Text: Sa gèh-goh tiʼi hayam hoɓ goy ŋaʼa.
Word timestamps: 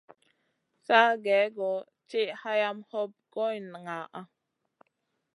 Sa 0.85 0.99
gèh-goh 1.23 1.85
tiʼi 2.09 2.25
hayam 2.41 2.77
hoɓ 2.89 3.09
goy 3.33 3.55
ŋaʼa. 3.83 4.21